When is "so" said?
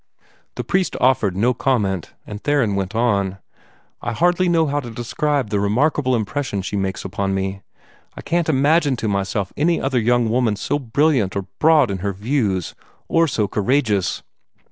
10.55-10.79, 13.27-13.47